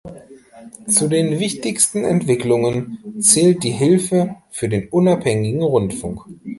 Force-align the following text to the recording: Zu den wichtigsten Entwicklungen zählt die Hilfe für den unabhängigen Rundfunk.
Zu 0.87 1.07
den 1.09 1.37
wichtigsten 1.39 2.03
Entwicklungen 2.05 3.21
zählt 3.21 3.63
die 3.63 3.69
Hilfe 3.69 4.35
für 4.49 4.67
den 4.67 4.89
unabhängigen 4.89 5.61
Rundfunk. 5.61 6.25